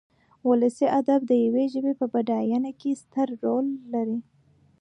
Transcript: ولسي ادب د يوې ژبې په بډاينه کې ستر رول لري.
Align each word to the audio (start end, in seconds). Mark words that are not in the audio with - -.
ولسي 0.49 0.85
ادب 0.99 1.19
د 1.25 1.31
يوې 1.45 1.65
ژبې 1.73 1.93
په 1.99 2.05
بډاينه 2.13 2.71
کې 2.79 2.91
ستر 3.01 3.27
رول 3.43 3.65
لري. 3.93 4.19